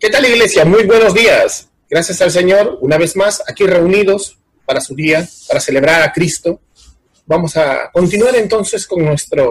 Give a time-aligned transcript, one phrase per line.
[0.00, 0.64] ¿Qué tal iglesia?
[0.64, 1.68] Muy buenos días.
[1.90, 6.58] Gracias al Señor, una vez más, aquí reunidos para su día, para celebrar a Cristo.
[7.26, 9.50] Vamos a continuar entonces con nuestro,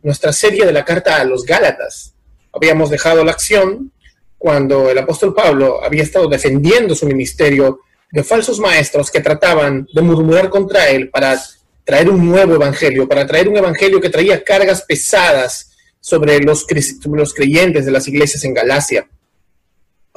[0.00, 2.14] nuestra serie de la carta a los Gálatas.
[2.52, 3.90] Habíamos dejado la acción
[4.38, 7.80] cuando el apóstol Pablo había estado defendiendo su ministerio
[8.12, 11.36] de falsos maestros que trataban de murmurar contra él para
[11.82, 16.64] traer un nuevo evangelio, para traer un evangelio que traía cargas pesadas sobre los,
[17.02, 19.08] sobre los creyentes de las iglesias en Galacia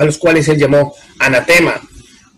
[0.01, 1.79] a los cuales él llamó anatema.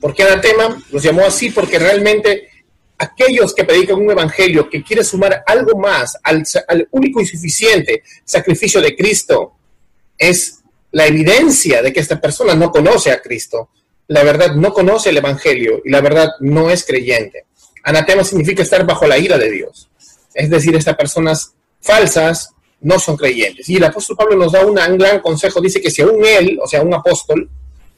[0.01, 0.83] ¿Por qué anatema?
[0.91, 2.49] Los llamó así porque realmente
[2.97, 8.03] aquellos que predican un evangelio que quiere sumar algo más al, al único y suficiente
[8.25, 9.53] sacrificio de Cristo
[10.17, 10.59] es
[10.91, 13.69] la evidencia de que esta persona no conoce a Cristo.
[14.09, 17.45] La verdad no conoce el evangelio y la verdad no es creyente.
[17.83, 19.89] Anatema significa estar bajo la ira de Dios.
[20.33, 22.49] Es decir, estas personas falsas
[22.83, 23.67] no son creyentes.
[23.69, 26.67] Y el apóstol Pablo nos da un gran consejo, dice que si aún él, o
[26.67, 27.49] sea, un apóstol,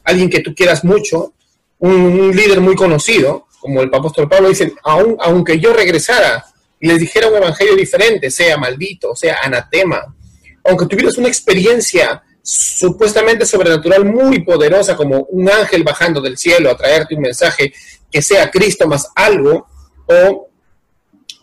[0.04, 1.34] alguien que tú quieras mucho,
[1.80, 6.46] un, líder muy conocido, como el apóstol Pablo dice, aun, aunque yo regresara
[6.80, 10.16] y les dijera un evangelio diferente, sea maldito, sea anatema,
[10.64, 16.78] aunque tuvieras una experiencia supuestamente sobrenatural muy poderosa, como un ángel bajando del cielo a
[16.78, 17.74] traerte un mensaje
[18.12, 19.68] que sea Cristo más algo,
[20.06, 20.48] o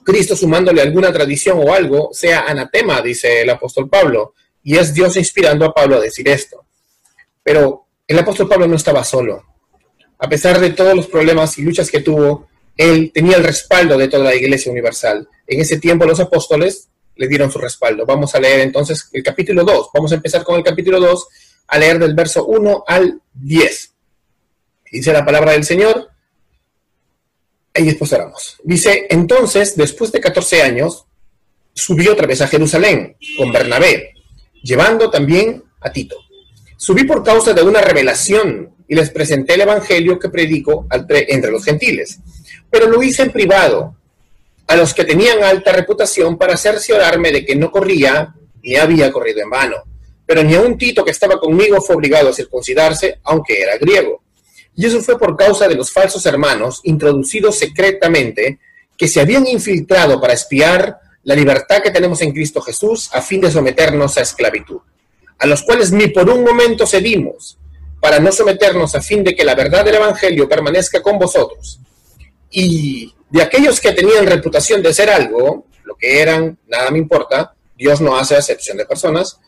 [0.05, 4.34] Cristo sumándole alguna tradición o algo, sea anatema, dice el apóstol Pablo.
[4.62, 6.64] Y es Dios inspirando a Pablo a decir esto.
[7.42, 9.45] Pero el apóstol Pablo no estaba solo.
[10.19, 14.08] A pesar de todos los problemas y luchas que tuvo, él tenía el respaldo de
[14.08, 15.28] toda la iglesia universal.
[15.47, 18.06] En ese tiempo los apóstoles le dieron su respaldo.
[18.06, 19.91] Vamos a leer entonces el capítulo 2.
[19.92, 21.28] Vamos a empezar con el capítulo 2,
[21.69, 23.92] a leer del verso 1 al 10.
[24.92, 26.11] Dice la palabra del Señor,
[27.74, 28.58] y después oramos.
[28.62, 31.06] Dice, entonces, después de 14 años,
[31.72, 34.14] subió otra vez a Jerusalén con Bernabé,
[34.62, 36.16] llevando también a Tito.
[36.76, 41.64] Subí por causa de una revelación y les presenté el Evangelio que predico entre los
[41.64, 42.18] gentiles,
[42.70, 43.96] pero lo hice en privado
[44.66, 49.40] a los que tenían alta reputación para cerciorarme de que no corría ni había corrido
[49.40, 49.77] en vano.
[50.27, 54.21] Pero ni a un Tito que estaba conmigo fue obligado a circuncidarse, aunque era griego
[54.74, 58.58] y eso fue por causa de los falsos hermanos introducidos secretamente
[58.96, 63.40] que se habían infiltrado para espiar la libertad que tenemos en Cristo Jesús a fin
[63.40, 64.80] de someternos a esclavitud,
[65.38, 67.58] a los cuales ni por un momento cedimos,
[68.00, 71.78] para no someternos a fin de que la verdad del Evangelio permanezca con vosotros.
[72.50, 77.55] Y de aquellos que tenían reputación de ser algo, lo que eran, nada me importa,
[77.77, 79.38] Dios no hace acepción de personas,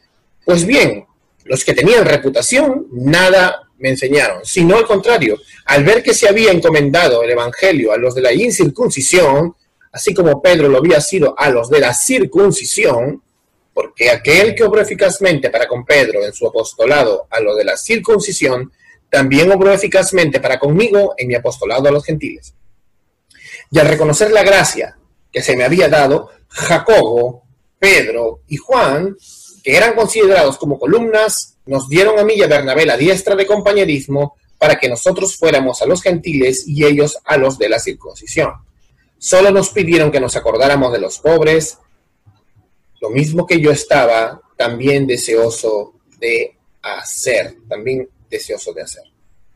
[0.45, 1.07] pues bien,
[1.45, 6.53] los que tenían reputación, nada me enseñaron, sino al contrario, al ver que se había
[6.53, 9.55] encomendado el Evangelio a los de la incircuncisión,
[9.93, 13.23] así como Pedro lo había sido a los de la circuncisión,
[13.73, 17.77] porque aquel que obró eficazmente para con Pedro en su apostolado a lo de la
[17.77, 18.73] circuncisión,
[19.11, 22.55] también obró eficazmente para conmigo en mi apostolado a los gentiles.
[23.71, 24.97] Y al reconocer la gracia
[25.33, 27.45] que se me había dado, Jacobo,
[27.79, 29.17] Pedro y Juan,
[29.63, 33.47] que eran considerados como columnas nos dieron a mí y a Bernabé la diestra de
[33.47, 38.53] compañerismo para que nosotros fuéramos a los gentiles y ellos a los de la circuncisión.
[39.19, 41.79] Solo nos pidieron que nos acordáramos de los pobres,
[43.01, 49.03] lo mismo que yo estaba también deseoso de hacer, también deseoso de hacer.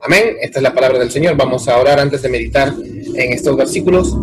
[0.01, 0.37] Amén.
[0.41, 1.37] Esta es la palabra del Señor.
[1.37, 4.15] Vamos a orar antes de meditar en estos versículos.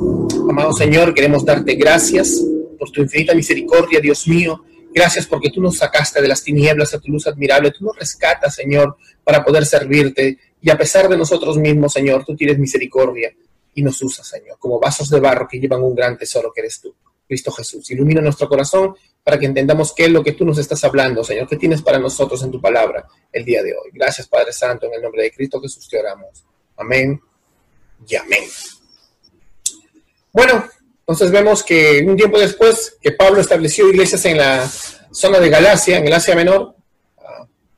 [0.50, 2.41] Amado Señor, queremos darte gracias
[2.79, 4.63] por tu infinita misericordia, Dios mío
[4.95, 7.72] Gracias porque tú nos sacaste de las tinieblas a tu luz admirable.
[7.72, 8.95] Tú nos rescatas, Señor,
[9.25, 10.39] para poder servirte.
[10.61, 13.35] Y a pesar de nosotros mismos, Señor, tú tienes misericordia
[13.73, 16.79] y nos usas, Señor, como vasos de barro que llevan un gran tesoro que eres
[16.79, 16.95] tú,
[17.28, 17.91] Cristo Jesús.
[17.91, 21.50] Ilumina nuestro corazón para que entendamos qué es lo que tú nos estás hablando, Señor,
[21.50, 23.89] qué tienes para nosotros en tu palabra el día de hoy.
[23.91, 26.45] Gracias, Padre Santo, en el nombre de Cristo Jesús te oramos.
[26.78, 27.19] Amén
[28.07, 28.45] y amén.
[30.31, 30.66] Bueno,
[31.07, 34.67] entonces vemos que un tiempo después que Pablo estableció iglesias en la
[35.11, 36.73] zona de Galacia, en el Asia Menor,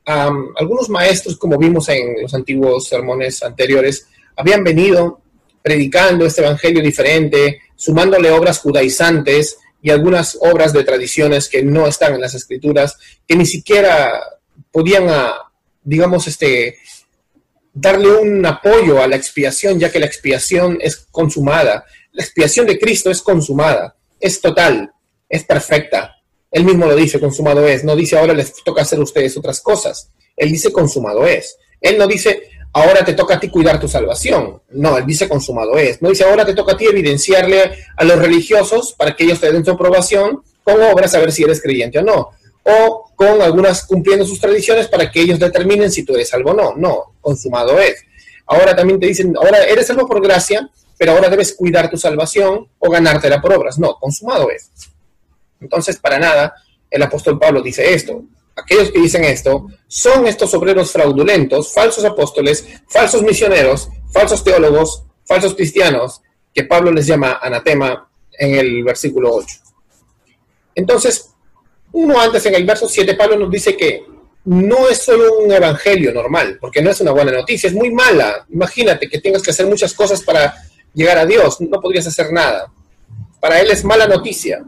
[0.06, 5.20] ah, algunos maestros, como vimos en los antiguos sermones anteriores, habían venido
[5.62, 12.14] predicando este evangelio diferente, sumándole obras judaizantes y algunas obras de tradiciones que no están
[12.14, 12.96] en las escrituras,
[13.26, 14.20] que ni siquiera
[14.72, 15.34] podían, ah,
[15.84, 16.78] digamos, este,
[17.74, 21.84] darle un apoyo a la expiación, ya que la expiación es consumada.
[22.18, 24.90] La expiación de Cristo es consumada, es total,
[25.28, 26.16] es perfecta.
[26.50, 27.84] Él mismo lo dice, consumado es.
[27.84, 30.10] No dice ahora les toca hacer a ustedes otras cosas.
[30.36, 31.58] Él dice consumado es.
[31.80, 34.60] Él no dice ahora te toca a ti cuidar tu salvación.
[34.70, 36.02] No, él dice consumado es.
[36.02, 39.52] No dice ahora te toca a ti evidenciarle a los religiosos para que ellos te
[39.52, 42.30] den su aprobación con obras a ver si eres creyente o no.
[42.64, 46.54] o con algunas cumpliendo sus tradiciones para que ellos determinen si tú eres salvo o
[46.54, 46.74] no.
[46.74, 48.02] No, consumado es.
[48.44, 52.68] Ahora también te dicen, ahora eres salvo por gracia, pero ahora debes cuidar tu salvación
[52.78, 53.78] o ganártela por obras.
[53.78, 54.70] No, consumado es.
[55.60, 56.54] Entonces, para nada,
[56.90, 58.24] el apóstol Pablo dice esto.
[58.56, 65.54] Aquellos que dicen esto son estos obreros fraudulentos, falsos apóstoles, falsos misioneros, falsos teólogos, falsos
[65.54, 66.20] cristianos,
[66.52, 69.56] que Pablo les llama anatema en el versículo 8.
[70.74, 71.30] Entonces,
[71.92, 74.04] uno antes en el verso 7, Pablo nos dice que
[74.44, 78.46] no es solo un evangelio normal, porque no es una buena noticia, es muy mala.
[78.50, 80.54] Imagínate que tengas que hacer muchas cosas para
[80.94, 82.72] llegar a Dios, no podrías hacer nada.
[83.40, 84.64] Para él es mala noticia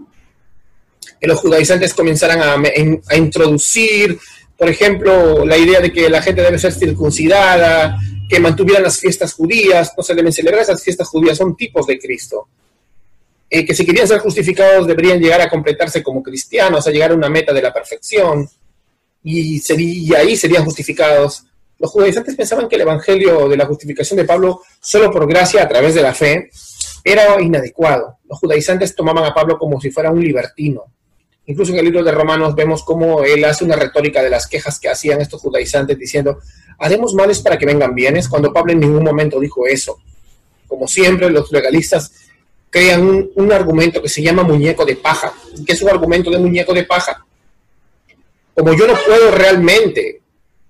[1.21, 4.19] que los judaizantes comenzaran a, introducir,
[4.57, 9.35] por ejemplo, la idea de que la gente debe ser circuncidada, que mantuvieran las fiestas
[9.35, 12.49] judías, no se deben celebrar esas fiestas judías, son tipos de Cristo.
[13.51, 17.15] Eh, que si querían ser justificados deberían llegar a completarse como cristianos, a llegar a
[17.15, 18.49] una meta de la perfección,
[19.23, 21.45] y, y ahí serían justificados.
[21.81, 25.69] Los judaizantes pensaban que el evangelio de la justificación de Pablo, solo por gracia a
[25.69, 26.51] través de la fe,
[27.03, 28.19] era inadecuado.
[28.29, 30.85] Los judaizantes tomaban a Pablo como si fuera un libertino.
[31.47, 34.79] Incluso en el libro de Romanos vemos cómo él hace una retórica de las quejas
[34.79, 36.39] que hacían estos judaizantes diciendo,
[36.79, 39.99] haremos males para que vengan bienes, cuando Pablo en ningún momento dijo eso.
[40.69, 42.13] Como siempre, los legalistas
[42.69, 45.33] crean un, un argumento que se llama muñeco de paja.
[45.67, 47.25] ¿Qué es un argumento de muñeco de paja?
[48.55, 50.20] Como yo no puedo realmente,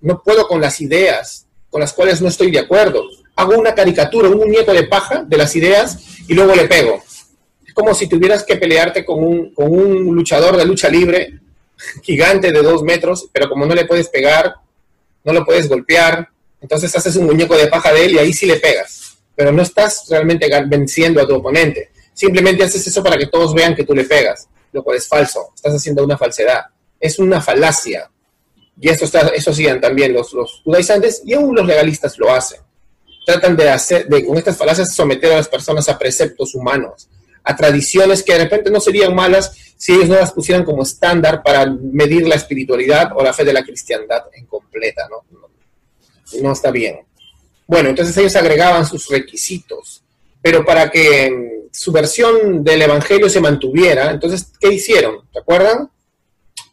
[0.01, 3.05] no puedo con las ideas con las cuales no estoy de acuerdo,
[3.37, 7.03] hago una caricatura, un muñeco de paja de las ideas y luego le pego.
[7.67, 11.39] Es como si tuvieras que pelearte con un, con un luchador de lucha libre
[12.03, 14.55] gigante de dos metros, pero como no le puedes pegar,
[15.23, 16.29] no lo puedes golpear,
[16.61, 19.63] entonces haces un muñeco de paja de él y ahí sí le pegas, pero no
[19.63, 21.91] estás realmente venciendo a tu oponente.
[22.13, 25.53] Simplemente haces eso para que todos vean que tú le pegas, lo cual es falso,
[25.55, 26.65] estás haciendo una falsedad,
[26.99, 28.11] es una falacia.
[28.81, 30.31] Y esto, está, eso hacían también los,
[30.65, 32.61] judaizantes y aún los legalistas lo hacen.
[33.27, 37.09] Tratan de hacer, de con estas falacias someter a las personas a preceptos humanos,
[37.45, 41.43] a tradiciones que de repente no serían malas si ellos no las pusieran como estándar
[41.43, 45.25] para medir la espiritualidad o la fe de la cristiandad en completa, ¿no?
[46.43, 47.01] No, está bien.
[47.67, 50.03] Bueno, entonces ellos agregaban sus requisitos,
[50.41, 55.21] pero para que mm, su versión del Evangelio se mantuviera, entonces, ¿qué hicieron?
[55.33, 55.91] ¿Se acuerdan?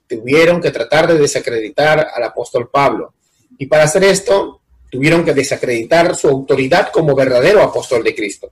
[0.07, 3.13] Tuvieron que tratar de desacreditar al apóstol Pablo.
[3.57, 8.51] Y para hacer esto, tuvieron que desacreditar su autoridad como verdadero apóstol de Cristo.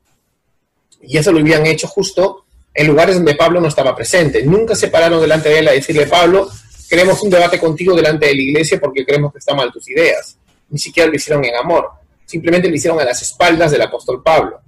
[1.02, 4.44] Y eso lo habían hecho justo en lugares donde Pablo no estaba presente.
[4.44, 6.50] Nunca se pararon delante de él a decirle, Pablo,
[6.90, 10.38] queremos un debate contigo delante de la iglesia porque creemos que están mal tus ideas.
[10.70, 11.90] Ni siquiera lo hicieron en amor.
[12.26, 14.60] Simplemente lo hicieron a las espaldas del apóstol Pablo.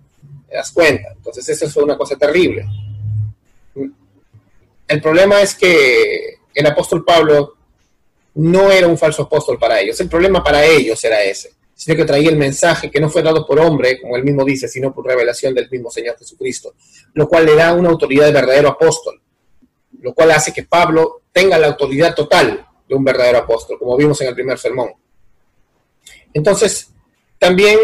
[0.48, 1.10] ¿Te das cuenta?
[1.16, 2.66] Entonces eso fue una cosa terrible.
[4.88, 7.56] El problema es que el apóstol Pablo
[8.36, 10.00] no era un falso apóstol para ellos.
[10.00, 13.46] El problema para ellos era ese sino que traía el mensaje que no fue dado
[13.46, 16.74] por hombre, como él mismo dice, sino por revelación del mismo Señor Jesucristo,
[17.14, 19.22] lo cual le da una autoridad de verdadero apóstol,
[20.02, 24.20] lo cual hace que Pablo tenga la autoridad total de un verdadero apóstol, como vimos
[24.22, 24.90] en el primer sermón.
[26.34, 26.92] Entonces,
[27.38, 27.78] también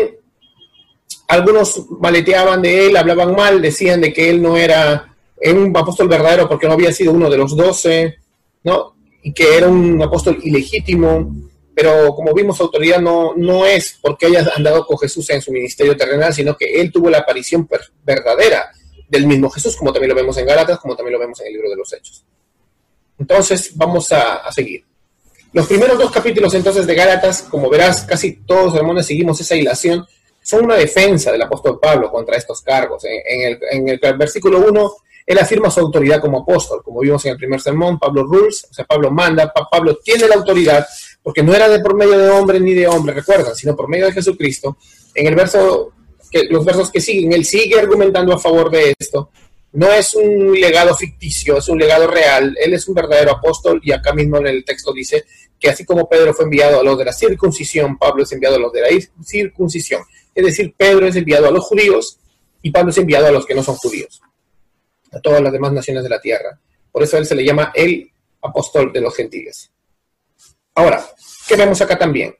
[1.27, 5.15] algunos maleteaban de él, hablaban mal, decían de que él no era
[5.45, 8.17] un apóstol verdadero porque no había sido uno de los doce,
[8.63, 8.95] ¿no?
[9.21, 11.35] Y que era un apóstol ilegítimo,
[11.75, 15.95] pero como vimos, autoridad no, no es porque haya andado con Jesús en su ministerio
[15.97, 17.67] terrenal, sino que él tuvo la aparición
[18.03, 18.71] verdadera
[19.07, 21.53] del mismo Jesús, como también lo vemos en Gálatas, como también lo vemos en el
[21.53, 22.25] libro de los Hechos.
[23.17, 24.83] Entonces, vamos a, a seguir.
[25.51, 29.55] Los primeros dos capítulos entonces de Gálatas, como verás, casi todos los sermones seguimos esa
[29.55, 30.05] hilación,
[30.41, 33.03] son una defensa del apóstol Pablo contra estos cargos.
[33.05, 34.93] En, el, en el versículo 1
[35.25, 38.73] él afirma su autoridad como apóstol, como vimos en el primer sermón, Pablo rules, o
[38.73, 40.85] sea, Pablo manda, Pablo tiene la autoridad,
[41.21, 44.05] porque no era de por medio de hombre ni de hombre, recuerdan, sino por medio
[44.07, 44.77] de Jesucristo.
[45.15, 45.93] En el verso,
[46.49, 49.29] los versos que siguen, él sigue argumentando a favor de esto.
[49.73, 52.55] No es un legado ficticio, es un legado real.
[52.63, 55.23] Él es un verdadero apóstol y acá mismo en el texto dice
[55.59, 58.59] que así como Pedro fue enviado a los de la circuncisión, Pablo es enviado a
[58.59, 58.87] los de la
[59.23, 60.03] circuncisión.
[60.35, 62.19] Es decir, Pedro es enviado a los judíos
[62.61, 64.21] y Pablo es enviado a los que no son judíos,
[65.13, 66.59] a todas las demás naciones de la tierra.
[66.91, 68.09] Por eso él se le llama el
[68.41, 69.71] apóstol de los gentiles.
[70.75, 71.03] Ahora,
[71.47, 72.35] ¿qué vemos acá también?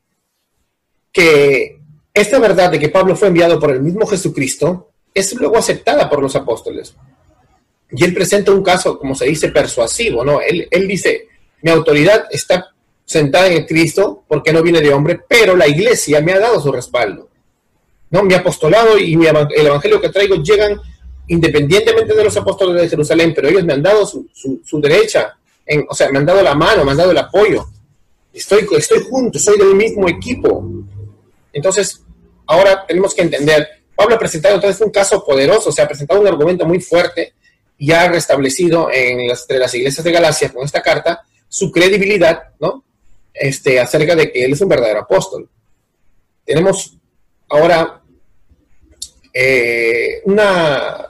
[1.12, 1.80] Que
[2.14, 6.22] esta verdad de que Pablo fue enviado por el mismo Jesucristo es luego aceptada por
[6.22, 6.96] los apóstoles.
[7.92, 10.40] Y él presenta un caso, como se dice, persuasivo, ¿no?
[10.42, 11.28] Él, dice,
[11.62, 12.74] mi autoridad está
[13.06, 16.60] sentada en el Cristo porque no viene de hombre, pero la iglesia me ha dado
[16.60, 17.30] su respaldo.
[18.10, 18.24] ¿no?
[18.24, 20.80] Mi apostolado y el evangelio que traigo llegan
[21.28, 25.38] independientemente de los apóstoles de Jerusalén, pero ellos me han dado su, derecha
[25.88, 27.66] o sea, me han dado la mano, me han dado el apoyo.
[28.34, 30.68] Estoy, estoy junto, soy del mismo equipo.
[31.54, 32.02] Entonces,
[32.46, 36.20] ahora tenemos que entender, Pablo ha presentado entonces un caso poderoso, o sea, ha presentado
[36.20, 37.34] un argumento muy fuerte
[37.78, 42.44] y ha restablecido en las, entre las iglesias de Galacia con esta carta su credibilidad,
[42.60, 42.84] ¿no?
[43.34, 45.48] Este, acerca de que él es un verdadero apóstol.
[46.46, 46.98] Tenemos
[47.50, 48.02] ahora
[49.34, 51.08] eh, una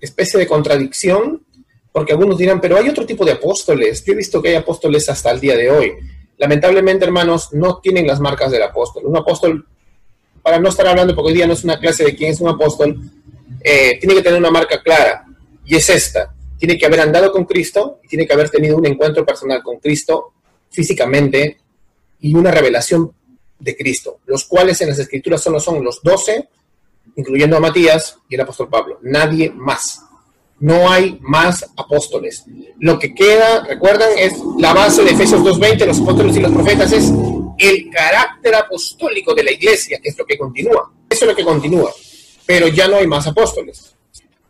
[0.00, 1.44] especie de contradicción,
[1.92, 4.04] porque algunos dirán, pero hay otro tipo de apóstoles.
[4.04, 5.92] Yo he visto que hay apóstoles hasta el día de hoy.
[6.38, 9.04] Lamentablemente, hermanos, no tienen las marcas del apóstol.
[9.06, 9.66] Un apóstol,
[10.42, 12.48] para no estar hablando, porque hoy día no es una clase de quién es un
[12.48, 12.98] apóstol,
[13.62, 15.26] eh, tiene que tener una marca clara,
[15.64, 16.34] y es esta.
[16.58, 19.78] Tiene que haber andado con Cristo, y tiene que haber tenido un encuentro personal con
[19.78, 20.32] Cristo
[20.70, 21.58] físicamente
[22.20, 23.12] y una revelación
[23.58, 26.48] de Cristo, los cuales en las escrituras solo son los doce
[27.20, 28.98] incluyendo a Matías y el apóstol Pablo.
[29.02, 30.00] Nadie más.
[30.58, 32.44] No hay más apóstoles.
[32.78, 36.92] Lo que queda, recuerdan, es la base de Efesios 2.20, los apóstoles y los profetas,
[36.92, 37.12] es
[37.58, 40.92] el carácter apostólico de la iglesia, que es lo que continúa.
[41.08, 41.90] Eso es lo que continúa.
[42.44, 43.94] Pero ya no hay más apóstoles.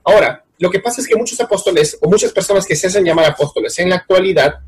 [0.04, 3.26] Ahora, lo que pasa es que muchos apóstoles o muchas personas que se hacen llamar
[3.26, 4.60] apóstoles en la actualidad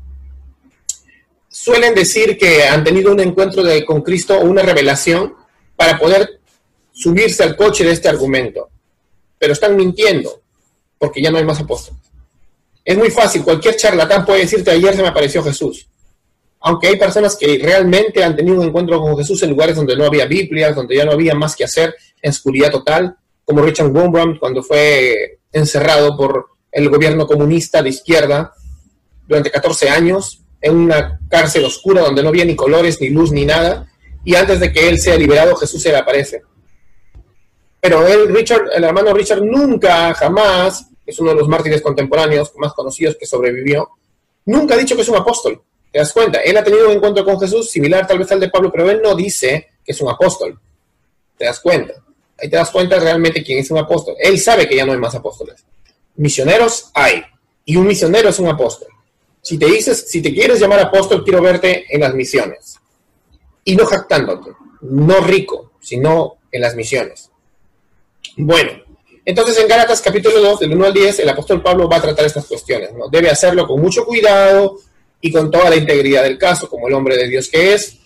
[1.49, 5.35] suelen decir que han tenido un encuentro con Cristo o una revelación
[5.75, 6.39] para poder
[6.93, 8.69] subirse al coche de este argumento,
[9.37, 10.41] pero están mintiendo
[10.97, 11.99] porque ya no hay más apóstoles.
[12.85, 15.87] Es muy fácil, cualquier charlatán puede decirte ayer se me apareció Jesús.
[16.61, 20.05] Aunque hay personas que realmente han tenido un encuentro con Jesús en lugares donde no
[20.05, 24.39] había Biblias, donde ya no había más que hacer, en oscuridad total, como Richard Wurmbrand
[24.39, 28.53] cuando fue encerrado por el gobierno comunista de izquierda
[29.27, 33.45] durante 14 años en una cárcel oscura donde no había ni colores, ni luz, ni
[33.45, 33.91] nada,
[34.23, 36.41] y antes de que él sea liberado, Jesús se le aparece.
[37.83, 43.17] Pero Richard, el hermano Richard, nunca, jamás, es uno de los mártires contemporáneos más conocidos
[43.19, 43.89] que sobrevivió,
[44.45, 45.61] nunca ha dicho que es un apóstol.
[45.91, 46.39] ¿Te das cuenta?
[46.39, 49.01] Él ha tenido un encuentro con Jesús similar tal vez al de Pablo, pero él
[49.03, 50.57] no dice que es un apóstol.
[51.37, 51.95] ¿Te das cuenta?
[52.39, 54.15] Ahí te das cuenta realmente quién es un apóstol.
[54.17, 55.65] Él sabe que ya no hay más apóstoles.
[56.15, 57.21] Misioneros hay.
[57.65, 58.87] Y un misionero es un apóstol.
[59.41, 62.79] Si te dices, si te quieres llamar apóstol, quiero verte en las misiones.
[63.65, 64.51] Y no jactándote,
[64.83, 67.29] no rico, sino en las misiones.
[68.35, 68.71] Bueno,
[69.25, 72.25] entonces en Gálatas capítulo 2, del 1 al 10, el apóstol Pablo va a tratar
[72.25, 72.91] estas cuestiones.
[72.93, 73.07] ¿no?
[73.09, 74.77] Debe hacerlo con mucho cuidado
[75.21, 77.97] y con toda la integridad del caso, como el hombre de Dios que es.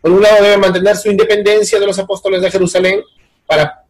[0.00, 3.02] Por un lado, debe mantener su independencia de los apóstoles de Jerusalén
[3.46, 3.84] para,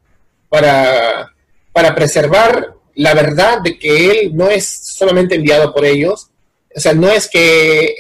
[0.49, 1.33] para,
[1.73, 6.31] para preservar la verdad de que él no es solamente enviado por ellos,
[6.75, 7.95] o sea, no es que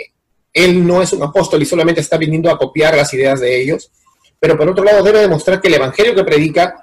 [0.52, 3.90] él no es un apóstol y solamente está viniendo a copiar las ideas de ellos,
[4.38, 6.81] pero por otro lado debe demostrar que el evangelio que predica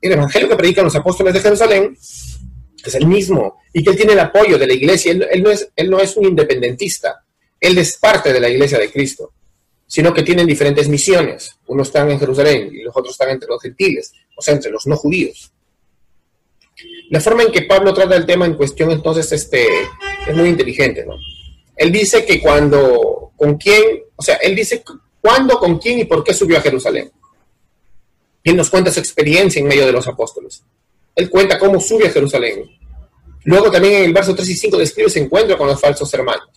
[0.00, 1.96] el evangelio que predican los apóstoles de Jerusalén
[2.84, 5.12] es el mismo y que él tiene el apoyo de la iglesia.
[5.12, 5.42] Él,
[5.90, 7.24] no es, un independentista,
[7.60, 9.32] él es parte de la iglesia de Cristo,
[9.86, 11.56] sino que tienen diferentes misiones.
[11.66, 14.86] Unos están en Jerusalén y los otros están entre los gentiles, o sea, entre los
[14.86, 15.52] no judíos.
[17.10, 19.66] La forma en que Pablo trata el tema en cuestión entonces este,
[20.26, 21.14] es muy inteligente, ¿no?
[21.74, 24.82] Él dice que cuando, con quién, o sea, él dice
[25.20, 27.10] cuándo, con quién y por qué subió a Jerusalén.
[28.50, 30.62] Él nos cuenta su experiencia en medio de los apóstoles.
[31.14, 32.64] Él cuenta cómo sube a Jerusalén.
[33.44, 36.48] Luego también en el verso 3 y 5 describe ese encuentro con los falsos hermanos.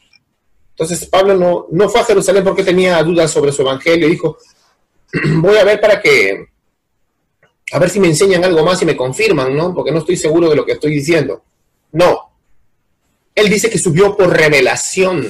[0.72, 4.08] Entonces Pablo no, no fue a Jerusalén porque tenía dudas sobre su evangelio.
[4.08, 4.38] Dijo,
[5.38, 6.48] voy a ver para que,
[7.72, 9.74] a ver si me enseñan algo más y me confirman, ¿no?
[9.74, 11.44] Porque no estoy seguro de lo que estoy diciendo.
[11.92, 12.32] No.
[13.36, 15.28] Él dice que subió por revelación.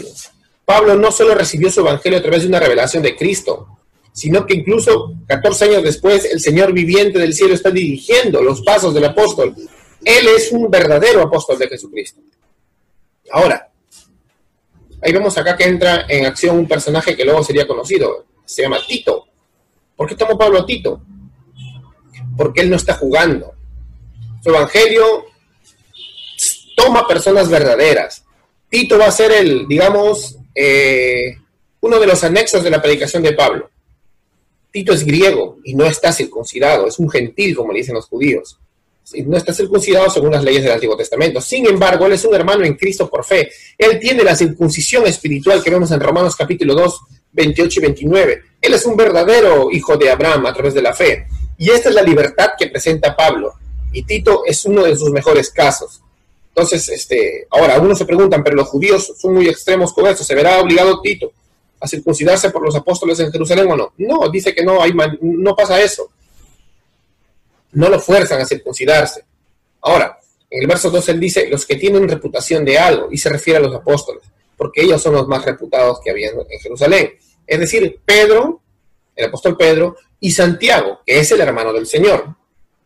[0.66, 3.71] Pablo no solo recibió su evangelio a través de una revelación de Cristo,
[4.14, 8.94] sino que incluso 14 años después el Señor viviente del cielo está dirigiendo los pasos
[8.94, 9.56] del apóstol.
[10.04, 12.22] Él es un verdadero apóstol de Jesucristo.
[13.32, 13.70] Ahora,
[15.02, 18.80] ahí vemos acá que entra en acción un personaje que luego sería conocido, se llama
[18.86, 19.28] Tito.
[19.96, 21.02] ¿Por qué tomó Pablo a Tito?
[22.36, 23.54] Porque él no está jugando.
[24.44, 25.26] Su evangelio
[26.76, 28.26] toma personas verdaderas.
[28.70, 31.38] Tito va a ser el, digamos, eh,
[31.82, 33.71] uno de los anexos de la predicación de Pablo.
[34.72, 38.58] Tito es griego y no está circuncidado, es un gentil, como le dicen los judíos.
[39.26, 41.42] No está circuncidado según las leyes del Antiguo Testamento.
[41.42, 43.52] Sin embargo, él es un hermano en Cristo por fe.
[43.78, 47.02] Él tiene la circuncisión espiritual que vemos en Romanos capítulo 2,
[47.34, 48.42] 28 y 29.
[48.62, 51.26] Él es un verdadero hijo de Abraham a través de la fe.
[51.58, 53.54] Y esta es la libertad que presenta Pablo.
[53.92, 56.02] Y Tito es uno de sus mejores casos.
[56.56, 60.24] Entonces, este, ahora, algunos se preguntan, pero los judíos son muy extremos con esto.
[60.24, 61.34] ¿Se verá obligado Tito?
[61.82, 63.94] A circuncidarse por los apóstoles en Jerusalén o no.
[63.98, 66.10] No, dice que no, hay, no pasa eso.
[67.72, 69.26] No lo fuerzan a circuncidarse.
[69.82, 70.20] Ahora,
[70.50, 73.58] en el verso 2 él dice, los que tienen reputación de algo, y se refiere
[73.58, 74.24] a los apóstoles.
[74.56, 77.14] porque ellos son los más reputados que había en Jerusalén.
[77.48, 78.62] Es decir, Pedro,
[79.16, 82.36] el apóstol Pedro, y Santiago, que es el hermano del Señor,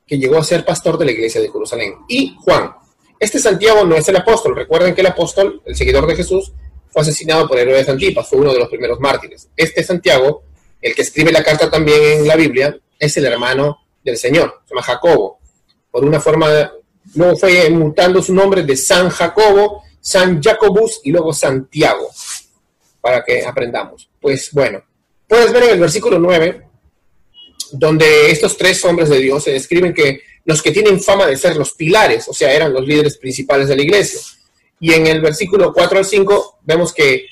[0.08, 2.72] que llegó a ser pastor de la iglesia de Jerusalén, y Juan.
[3.20, 4.56] Este Santiago no es el apóstol.
[4.56, 6.54] Recuerden que el apóstol, el seguidor de Jesús,
[6.96, 9.50] fue asesinado por Herodes Antipas, fue uno de los primeros mártires.
[9.54, 10.44] Este Santiago,
[10.82, 14.74] el que escribe la carta también en la Biblia, es el hermano del Señor, se
[14.74, 15.40] llama Jacobo.
[15.92, 16.72] Por una forma,
[17.16, 22.10] luego fue mutando su nombre de San Jacobo, San Jacobus y luego Santiago,
[23.02, 24.10] para que aprendamos.
[24.22, 24.82] Pues bueno,
[25.28, 26.66] puedes ver en el versículo 9,
[27.74, 31.58] donde estos tres hombres de Dios se describen que los que tienen fama de ser
[31.58, 34.22] los pilares, o sea, eran los líderes principales de la iglesia.
[34.79, 37.27] Y en el versículo 4 al 5 vemos que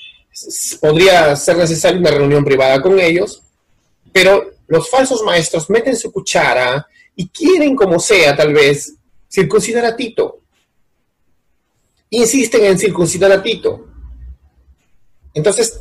[0.80, 3.42] podría ser necesaria una reunión privada con ellos,
[4.12, 8.94] pero los falsos maestros meten su cuchara y quieren, como sea, tal vez,
[9.30, 10.40] circuncidar a Tito.
[12.10, 13.88] Insisten en circuncidar a Tito.
[15.34, 15.80] Entonces,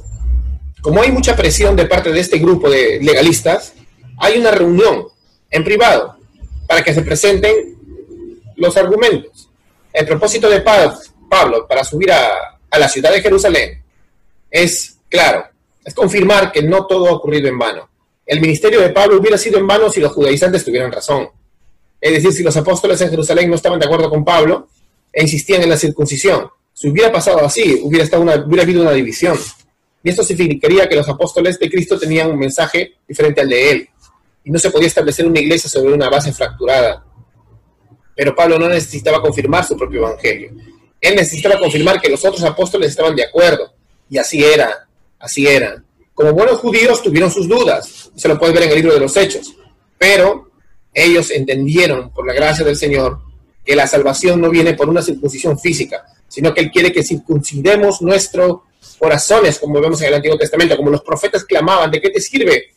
[0.81, 3.73] como hay mucha presión de parte de este grupo de legalistas,
[4.17, 5.07] hay una reunión
[5.49, 6.17] en privado
[6.67, 7.77] para que se presenten
[8.55, 9.49] los argumentos.
[9.91, 10.61] El propósito de
[11.33, 13.83] Pablo para subir a, la ciudad de Jerusalén
[14.49, 15.45] es, claro,
[15.85, 17.89] es confirmar que no todo ha ocurrido en vano
[18.25, 21.27] el ministerio de Pablo hubiera sido en vano si los judaizantes tuvieran razón.
[21.99, 24.67] Es decir, si los apóstoles en Jerusalén no estaban de acuerdo con Pablo
[25.11, 26.47] e insistían en la circuncisión.
[26.73, 29.37] Si hubiera pasado así, hubiera, estado hubiera habido una división.
[30.03, 33.89] Y esto significaría que los apóstoles de Cristo tenían un mensaje diferente al de él.
[34.43, 37.05] Y no se podía establecer una iglesia sobre una base fracturada.
[38.15, 40.51] Pero Pablo no necesitaba confirmar su propio evangelio.
[41.03, 43.73] Él necesitaba confirmar que los otros apóstoles estaban de acuerdo.
[44.09, 44.87] Y así era,
[45.19, 45.83] así era.
[46.13, 49.17] Como buenos judíos tuvieron sus dudas, se lo puedes ver en el libro de los
[49.17, 49.53] Hechos,
[49.97, 50.49] pero
[50.93, 53.19] ellos entendieron, por la gracia del Señor,
[53.65, 58.01] que la salvación no viene por una circuncisión física, sino que Él quiere que circuncidemos
[58.01, 58.59] nuestros
[58.97, 62.72] corazones, como vemos en el Antiguo Testamento, como los profetas clamaban, ¿de qué te sirve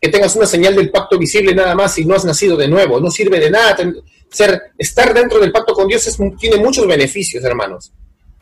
[0.00, 3.00] que tengas una señal del pacto visible nada más si no has nacido de nuevo?
[3.00, 3.76] No sirve de nada.
[4.30, 7.92] Ser, estar dentro del pacto con Dios tiene muchos beneficios, hermanos.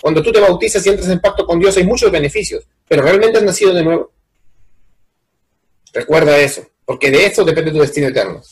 [0.00, 3.38] Cuando tú te bautizas y entras en pacto con Dios hay muchos beneficios, pero realmente
[3.38, 4.12] has nacido de nuevo.
[5.92, 8.42] Recuerda eso, porque de eso depende tu destino eterno.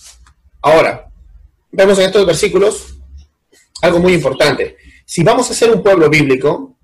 [0.63, 1.11] Ahora,
[1.71, 2.97] vemos en estos versículos
[3.83, 4.77] algo muy importante.
[5.05, 6.75] Si vamos a ser un pueblo bíblico,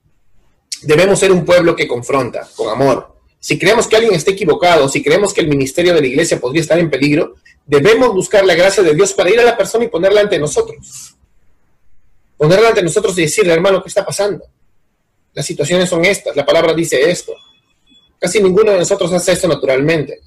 [0.83, 3.10] debemos ser un pueblo que confronta con amor.
[3.41, 6.63] Si creemos que alguien está equivocado, si creemos que el ministerio de la iglesia podría
[6.63, 7.35] estar en peligro,
[7.67, 11.17] debemos buscar la gracia de Dios para ir a la persona y ponerla ante nosotros.
[12.37, 14.45] Ponerla ante nosotros y decirle, hermano, ¿qué está pasando?
[15.33, 17.33] Las situaciones son estas, la palabra dice esto.
[18.19, 20.21] Casi ninguno de nosotros hace esto naturalmente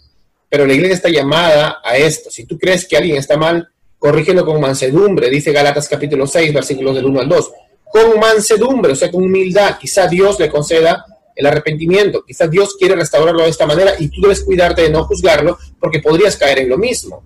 [0.53, 2.29] pero la iglesia está llamada a esto.
[2.29, 6.93] Si tú crees que alguien está mal, corrígelo con mansedumbre, dice Galatas capítulo 6, versículos
[6.93, 7.51] del 1 al 2.
[7.91, 11.03] Con mansedumbre, o sea, con humildad, quizá Dios le conceda
[11.35, 15.03] el arrepentimiento, quizá Dios quiere restaurarlo de esta manera y tú debes cuidarte de no
[15.05, 17.23] juzgarlo porque podrías caer en lo mismo.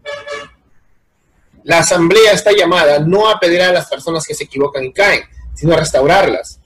[1.63, 5.23] La asamblea está llamada no a pedir a las personas que se equivocan y caen,
[5.53, 6.59] sino a restaurarlas.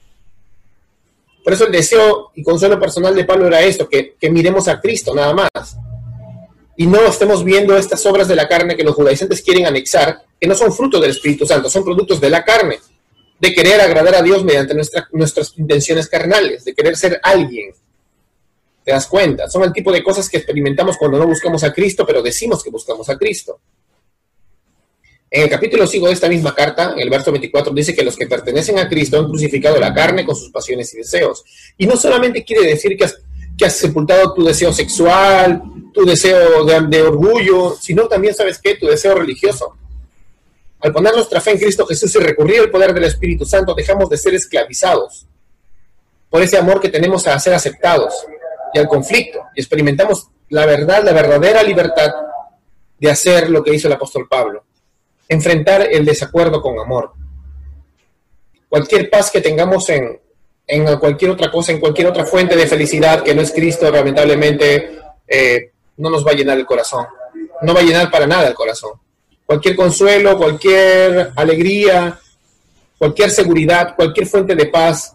[1.42, 4.80] Por eso el deseo y consuelo personal de Pablo era esto, que, que miremos a
[4.80, 5.76] Cristo nada más
[6.76, 10.48] y no estemos viendo estas obras de la carne que los judaizantes quieren anexar, que
[10.48, 12.78] no son fruto del Espíritu Santo, son productos de la carne,
[13.42, 14.72] de querer agradar a Dios mediante
[15.10, 17.74] nuestras intenciones carnales, de querer ser alguien.
[18.84, 19.50] ¿Te das cuenta?
[19.50, 22.70] Son el tipo de cosas que experimentamos cuando no buscamos a Cristo, pero decimos que
[22.70, 23.58] buscamos a Cristo.
[25.28, 28.14] En el capítulo 5 de esta misma carta, en el verso 24, dice que los
[28.16, 31.42] que pertenecen a Cristo han crucificado la carne con sus pasiones y deseos.
[31.76, 33.18] Y no solamente quiere decir que has,
[33.58, 35.60] que has sepultado tu deseo sexual,
[35.92, 38.76] tu deseo de, orgullo, sino también, ¿sabes qué?
[38.76, 39.76] Tu deseo religioso.
[40.82, 44.08] Al poner nuestra fe en Cristo Jesús y recurrir al poder del Espíritu Santo, dejamos
[44.08, 45.26] de ser esclavizados
[46.28, 48.26] por ese amor que tenemos a ser aceptados
[48.74, 49.44] y al conflicto.
[49.54, 52.10] Y experimentamos la verdad, la verdadera libertad
[52.98, 54.64] de hacer lo que hizo el apóstol Pablo.
[55.28, 57.12] Enfrentar el desacuerdo con amor.
[58.68, 60.20] Cualquier paz que tengamos en,
[60.66, 64.98] en cualquier otra cosa, en cualquier otra fuente de felicidad que no es Cristo, lamentablemente
[65.28, 67.06] eh, no nos va a llenar el corazón.
[67.60, 68.92] No va a llenar para nada el corazón.
[69.46, 72.18] Cualquier consuelo, cualquier alegría,
[72.98, 75.14] cualquier seguridad, cualquier fuente de paz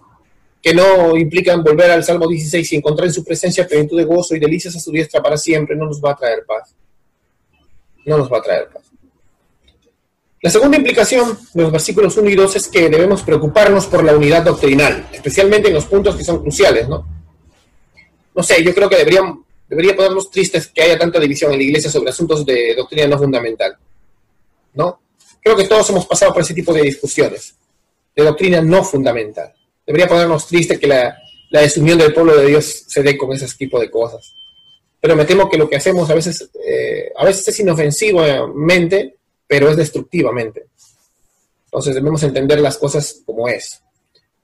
[0.62, 4.36] que no implican volver al Salmo 16 y encontrar en su presencia plenitud de gozo
[4.36, 6.74] y delicias a su diestra para siempre, no nos va a traer paz.
[8.06, 8.84] No nos va a traer paz.
[10.42, 14.16] La segunda implicación de los versículos 1 y 2 es que debemos preocuparnos por la
[14.16, 17.08] unidad doctrinal, especialmente en los puntos que son cruciales, ¿no?
[18.44, 21.92] Sé, yo creo que deberíamos debería ponernos tristes que haya tanta división en la iglesia
[21.92, 23.76] sobre asuntos de doctrina no fundamental.
[24.78, 25.02] ¿No?
[25.42, 27.56] Creo que todos hemos pasado por ese tipo de discusiones,
[28.16, 29.54] de doctrina no fundamental.
[29.86, 31.18] Debería ponernos tristes que la,
[31.50, 34.34] la desunión del pueblo de Dios se dé con ese tipo de cosas.
[35.00, 39.70] Pero me temo que lo que hacemos a veces, eh, a veces es inofensivamente, pero
[39.70, 40.68] es destructivamente.
[41.66, 43.82] Entonces debemos entender las cosas como es.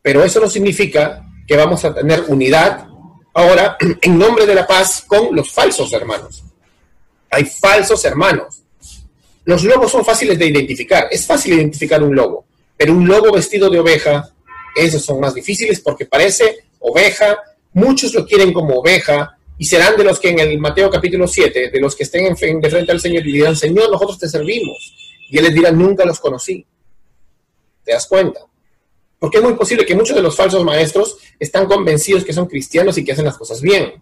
[0.02, 2.88] Pero eso no significa que vamos a tener unidad
[3.34, 6.44] ahora en nombre de la paz con los falsos hermanos.
[7.30, 8.63] Hay falsos hermanos.
[9.46, 11.08] Los lobos son fáciles de identificar.
[11.12, 12.46] Es fácil identificar un lobo,
[12.78, 14.30] pero un lobo vestido de oveja,
[14.76, 17.38] esos son más difíciles porque parece oveja.
[17.74, 21.70] Muchos lo quieren como oveja y serán de los que en el Mateo capítulo 7,
[21.72, 24.94] de los que estén en, de frente al Señor y dirán, Señor, nosotros te servimos.
[25.30, 26.66] Y Él les dirá, nunca los conocí.
[27.84, 28.42] ¿Te das cuenta?
[29.20, 32.98] Porque es muy posible que muchos de los falsos maestros están convencidos que son cristianos
[32.98, 33.94] y que hacen las cosas bien.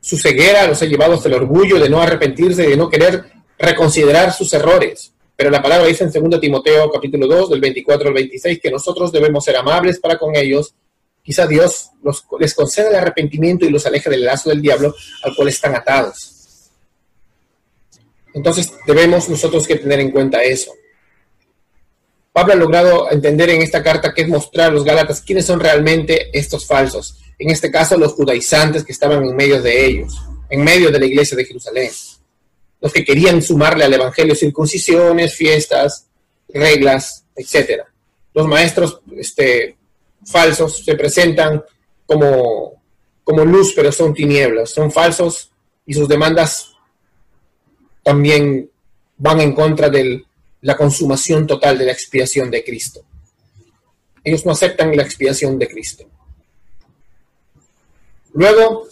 [0.00, 3.24] Su ceguera los ha llevado hasta el orgullo de no arrepentirse, de no querer
[3.58, 5.12] reconsiderar sus errores.
[5.36, 9.10] Pero la palabra dice en 2 Timoteo capítulo 2, del 24 al 26, que nosotros
[9.10, 10.74] debemos ser amables para con ellos.
[11.22, 11.90] Quizá Dios
[12.38, 16.70] les conceda el arrepentimiento y los aleje del lazo del diablo al cual están atados.
[18.34, 20.72] Entonces debemos nosotros que tener en cuenta eso.
[22.32, 25.60] Pablo ha logrado entender en esta carta que es mostrar a los Gálatas quiénes son
[25.60, 27.18] realmente estos falsos.
[27.38, 30.16] En este caso, los judaizantes que estaban en medio de ellos,
[30.48, 31.90] en medio de la iglesia de Jerusalén.
[32.82, 36.08] Los que querían sumarle al evangelio circuncisiones, fiestas,
[36.52, 37.84] reglas, etc.
[38.34, 39.78] Los maestros este,
[40.26, 41.62] falsos se presentan
[42.04, 42.82] como,
[43.24, 44.70] como luz, pero son tinieblas.
[44.70, 45.50] Son falsos
[45.86, 46.74] y sus demandas
[48.02, 48.68] también
[49.16, 50.26] van en contra del
[50.62, 53.02] la consumación total de la expiación de Cristo.
[54.24, 56.04] Ellos no aceptan la expiación de Cristo.
[58.32, 58.86] Luego,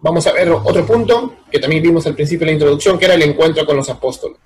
[0.00, 3.14] vamos a ver otro punto que también vimos al principio de la introducción, que era
[3.14, 4.38] el encuentro con los apóstoles.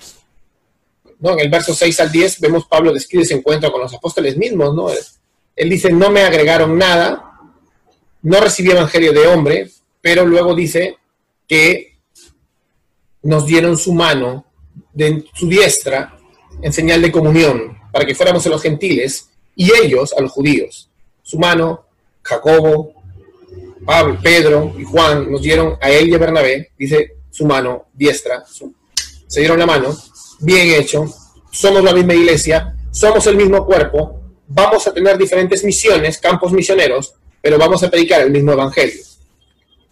[1.20, 1.32] ¿No?
[1.32, 4.74] En el verso 6 al 10 vemos Pablo describe ese encuentro con los apóstoles mismos.
[4.74, 4.88] ¿no?
[5.56, 7.40] Él dice, no me agregaron nada,
[8.22, 10.98] no recibí evangelio de hombre, pero luego dice
[11.46, 11.98] que
[13.22, 14.44] nos dieron su mano,
[14.92, 16.18] de su diestra,
[16.60, 20.90] en señal de comunión, para que fuéramos a los gentiles y ellos a los judíos.
[21.22, 21.86] Su mano,
[22.22, 23.03] Jacobo,
[23.84, 28.44] Pablo, Pedro y Juan nos dieron a él y a Bernabé, dice su mano diestra,
[29.26, 29.96] se dieron la mano,
[30.40, 31.04] bien hecho,
[31.50, 37.14] somos la misma iglesia, somos el mismo cuerpo, vamos a tener diferentes misiones, campos misioneros,
[37.40, 39.02] pero vamos a predicar el mismo evangelio.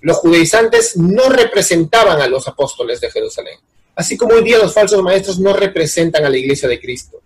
[0.01, 3.59] Los judaizantes no representaban a los apóstoles de Jerusalén.
[3.95, 7.21] Así como hoy día los falsos maestros no representan a la iglesia de Cristo.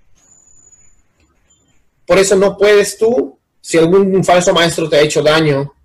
[2.06, 5.75] Por eso no puedes tú, si algún falso maestro te ha hecho daño,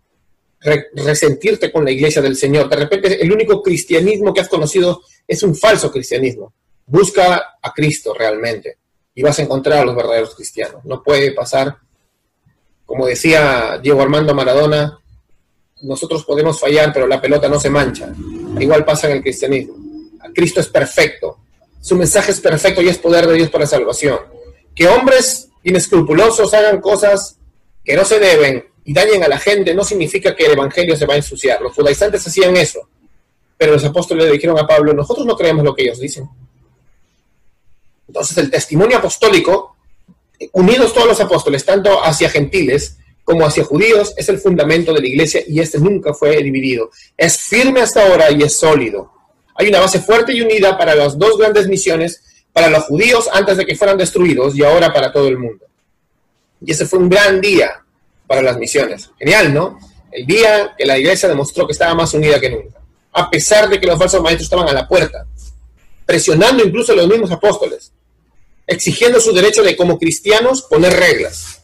[0.62, 2.70] resentirte con la iglesia del Señor.
[2.70, 6.54] De repente el único cristianismo que has conocido es un falso cristianismo.
[6.86, 8.78] Busca a Cristo realmente
[9.14, 10.86] y vas a encontrar a los verdaderos cristianos.
[10.86, 11.78] No puede pasar,
[12.86, 15.00] como decía Diego Armando Maradona,
[15.82, 18.14] nosotros podemos fallar, pero la pelota no se mancha.
[18.60, 19.76] Igual pasa en el cristianismo.
[20.34, 21.40] Cristo es perfecto.
[21.80, 24.20] Su mensaje es perfecto y es poder de Dios para salvación.
[24.76, 27.38] Que hombres inescrupulosos hagan cosas
[27.84, 31.06] que no se deben y dañen a la gente no significa que el Evangelio se
[31.06, 31.62] va a ensuciar.
[31.62, 32.88] Los judaizantes hacían eso.
[33.58, 36.28] Pero los apóstoles le dijeron a Pablo, nosotros no creemos lo que ellos dicen.
[38.08, 39.76] Entonces el testimonio apostólico,
[40.54, 45.08] unidos todos los apóstoles, tanto hacia gentiles como hacia judíos, es el fundamento de la
[45.08, 46.90] iglesia y este nunca fue dividido.
[47.16, 49.12] Es firme hasta ahora y es sólido.
[49.56, 53.58] Hay una base fuerte y unida para las dos grandes misiones, para los judíos antes
[53.58, 55.66] de que fueran destruidos y ahora para todo el mundo.
[56.66, 57.82] Y ese fue un gran día
[58.32, 59.12] para las misiones.
[59.20, 59.78] Genial, ¿no?
[60.10, 62.80] El día que la iglesia demostró que estaba más unida que nunca,
[63.12, 65.28] a pesar de que los falsos maestros estaban a la puerta,
[66.06, 67.92] presionando incluso a los mismos apóstoles,
[68.66, 71.62] exigiendo su derecho de como cristianos poner reglas.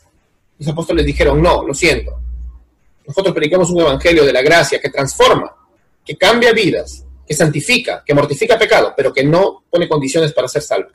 [0.60, 2.20] Los apóstoles dijeron, no, lo siento.
[3.06, 5.56] Nosotros predicamos un evangelio de la gracia que transforma,
[6.04, 10.64] que cambia vidas, que santifica, que mortifica pecado, pero que no pone condiciones para ser
[10.64, 10.90] salvo.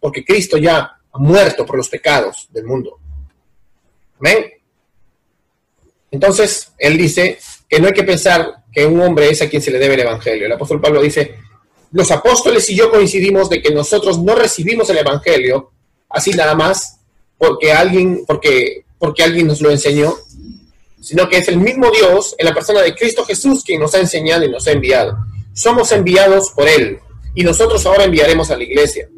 [0.00, 2.98] Porque Cristo ya ha muerto por los pecados del mundo.
[4.20, 4.57] Amén.
[6.10, 9.70] Entonces, él dice que no hay que pensar que un hombre es a quien se
[9.70, 10.46] le debe el Evangelio.
[10.46, 11.36] El apóstol Pablo dice,
[11.92, 15.72] los apóstoles y yo coincidimos de que nosotros no recibimos el Evangelio
[16.08, 17.00] así nada más
[17.36, 20.16] porque alguien, porque, porque alguien nos lo enseñó,
[21.00, 24.00] sino que es el mismo Dios en la persona de Cristo Jesús quien nos ha
[24.00, 25.16] enseñado y nos ha enviado
[25.58, 27.00] somos enviados por Él
[27.34, 29.08] y nosotros ahora enviaremos a la iglesia.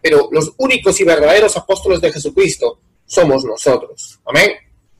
[0.00, 4.18] Pero los únicos y verdaderos apóstoles de Jesucristo somos nosotros.
[4.24, 4.52] Amén.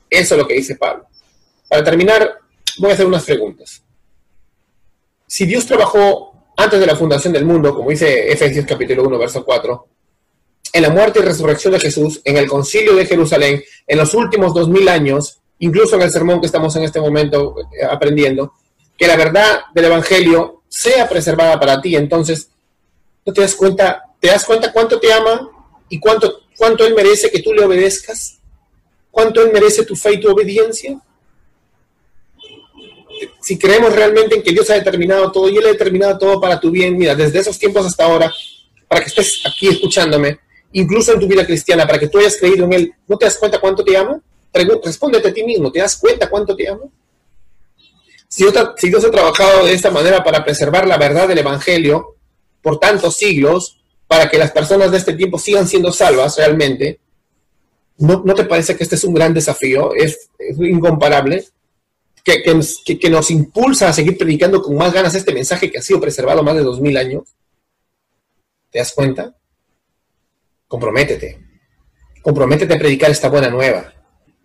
[0.07, 1.07] Eso es lo que dice Pablo.
[1.71, 2.37] Para terminar,
[2.79, 3.81] voy a hacer unas preguntas.
[5.25, 9.45] Si Dios trabajó antes de la fundación del mundo, como dice Efesios capítulo 1, verso
[9.45, 9.87] 4,
[10.73, 14.53] en la muerte y resurrección de Jesús, en el concilio de Jerusalén, en los últimos
[14.53, 18.51] dos mil años, incluso en el sermón que estamos en este momento eh, aprendiendo,
[18.97, 21.95] que la verdad del Evangelio sea preservada para ti.
[21.95, 22.49] Entonces,
[23.25, 24.03] ¿no te das cuenta?
[24.19, 25.49] ¿Te das cuenta cuánto te ama
[25.87, 28.39] y cuánto, cuánto Él merece que tú le obedezcas?
[29.09, 30.99] ¿Cuánto Él merece tu fe y tu obediencia?
[33.51, 36.57] Si creemos realmente en que Dios ha determinado todo y Él ha determinado todo para
[36.57, 38.31] tu bien, mira, desde esos tiempos hasta ahora,
[38.87, 40.39] para que estés aquí escuchándome,
[40.71, 43.35] incluso en tu vida cristiana, para que tú hayas creído en Él, ¿no te das
[43.37, 44.21] cuenta cuánto te ama?
[44.53, 46.83] Respóndete a ti mismo, ¿te das cuenta cuánto te ama?
[48.29, 48.45] Si,
[48.77, 52.15] si Dios ha trabajado de esta manera para preservar la verdad del Evangelio
[52.61, 57.01] por tantos siglos, para que las personas de este tiempo sigan siendo salvas realmente,
[57.97, 59.93] ¿no, te parece que este es un gran desafío?
[59.93, 61.45] Es, incomparable.
[62.23, 66.43] Que, nos impulsa a seguir predicando con más ganas este mensaje que ha sido preservado
[66.43, 67.23] más de dos mil años.
[68.69, 69.35] ¿Te das cuenta?
[70.67, 71.39] Comprométete.
[72.21, 73.93] Comprométete a predicar esta buena nueva.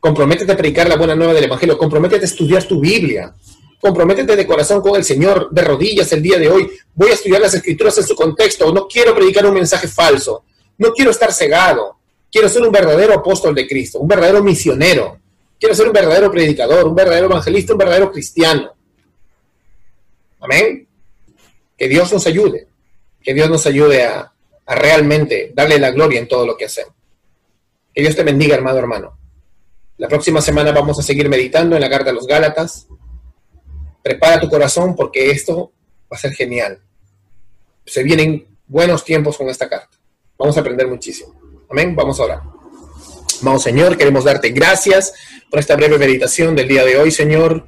[0.00, 1.76] Comprométete a predicar la buena nueva del Evangelio.
[1.76, 3.34] Comprométete a estudiar tu Biblia.
[3.80, 6.70] Comprométete de corazón con el Señor, de rodillas el día de hoy.
[6.94, 8.72] Voy a estudiar las escrituras en su contexto.
[8.72, 10.44] No quiero predicar un mensaje falso.
[10.78, 11.96] No quiero estar cegado.
[12.30, 15.20] Quiero ser un verdadero apóstol de Cristo, un verdadero misionero.
[15.58, 18.74] Quiero ser un verdadero predicador, un verdadero evangelista, un verdadero cristiano.
[20.40, 20.86] Amén.
[21.76, 22.68] Que Dios nos ayude.
[23.22, 24.32] Que Dios nos ayude a,
[24.66, 26.94] a realmente darle la gloria en todo lo que hacemos.
[27.94, 29.18] Que Dios te bendiga, hermano, hermano.
[29.96, 32.86] La próxima semana vamos a seguir meditando en la carta de los Gálatas.
[34.02, 35.72] Prepara tu corazón porque esto
[36.12, 36.80] va a ser genial.
[37.86, 39.96] Se vienen buenos tiempos con esta carta.
[40.36, 41.34] Vamos a aprender muchísimo.
[41.70, 41.96] Amén.
[41.96, 42.55] Vamos a orar.
[43.42, 45.12] Amado Señor, queremos darte gracias
[45.50, 47.66] por esta breve meditación del día de hoy, Señor.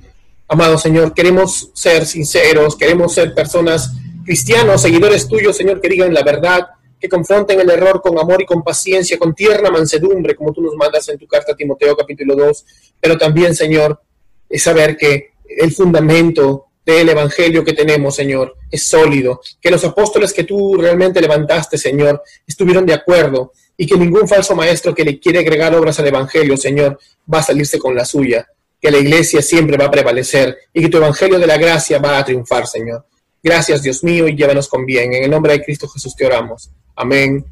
[0.48, 3.92] Amado Señor, queremos ser sinceros, queremos ser personas
[4.24, 6.66] cristianos, seguidores tuyos, Señor, que digan la verdad,
[6.98, 10.74] que confronten el error con amor y con paciencia, con tierna mansedumbre, como tú nos
[10.74, 12.64] mandas en tu carta a Timoteo capítulo 2,
[13.00, 14.00] pero también, Señor,
[14.48, 20.32] es saber que el fundamento del Evangelio que tenemos, Señor, es sólido, que los apóstoles
[20.32, 25.20] que tú realmente levantaste, Señor, estuvieron de acuerdo y que ningún falso maestro que le
[25.20, 26.98] quiere agregar obras al Evangelio, Señor,
[27.32, 28.46] va a salirse con la suya,
[28.80, 32.18] que la iglesia siempre va a prevalecer y que tu Evangelio de la gracia va
[32.18, 33.06] a triunfar, Señor.
[33.42, 35.14] Gracias, Dios mío, y llévanos con bien.
[35.14, 36.70] En el nombre de Cristo Jesús te oramos.
[36.96, 37.44] Amén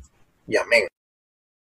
[0.48, 0.88] y amén.